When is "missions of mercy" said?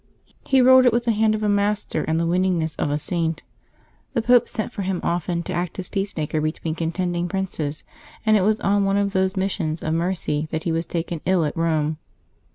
9.37-10.47